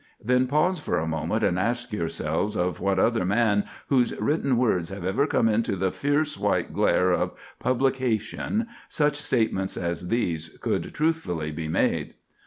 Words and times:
Then, 0.19 0.47
pause 0.47 0.79
for 0.79 0.97
a 0.97 1.07
moment 1.07 1.43
and 1.43 1.59
ask 1.59 1.93
yourselves 1.93 2.57
of 2.57 2.79
what 2.79 2.97
other 2.97 3.23
man 3.23 3.65
whose 3.89 4.19
written 4.19 4.57
words 4.57 4.89
have 4.89 5.05
ever 5.05 5.27
come 5.27 5.47
into 5.47 5.75
the 5.75 5.91
fierce 5.91 6.39
white 6.39 6.73
glare 6.73 7.11
of 7.11 7.33
publication 7.59 8.65
such 8.89 9.15
statements 9.15 9.77
as 9.77 10.07
these 10.07 10.57
could 10.59 10.95
truthfully 10.95 11.51
be 11.51 11.67
made? 11.67 12.15